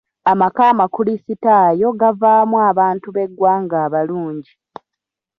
Amaka 0.31 0.61
amakrisitaayo 0.71 1.87
gavaamu 2.01 2.57
abantu 2.69 3.07
b'eggwanga 3.15 3.75
abalungi. 3.85 4.53